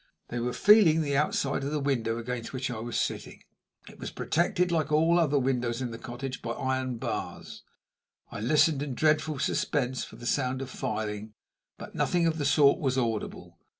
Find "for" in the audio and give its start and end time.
10.03-10.15